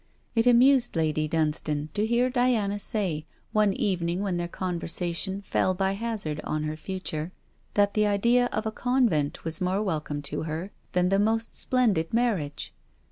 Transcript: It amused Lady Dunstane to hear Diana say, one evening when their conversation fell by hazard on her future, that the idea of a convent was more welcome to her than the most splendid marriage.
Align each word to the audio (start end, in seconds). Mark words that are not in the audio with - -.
It 0.33 0.47
amused 0.47 0.95
Lady 0.95 1.27
Dunstane 1.29 1.89
to 1.93 2.07
hear 2.07 2.31
Diana 2.31 2.79
say, 2.79 3.27
one 3.51 3.71
evening 3.71 4.21
when 4.21 4.37
their 4.37 4.47
conversation 4.47 5.43
fell 5.43 5.75
by 5.75 5.91
hazard 5.91 6.41
on 6.43 6.63
her 6.63 6.75
future, 6.75 7.31
that 7.75 7.93
the 7.93 8.07
idea 8.07 8.47
of 8.51 8.65
a 8.65 8.71
convent 8.71 9.43
was 9.45 9.61
more 9.61 9.83
welcome 9.83 10.23
to 10.23 10.41
her 10.49 10.71
than 10.93 11.09
the 11.09 11.19
most 11.19 11.53
splendid 11.55 12.15
marriage. 12.15 12.73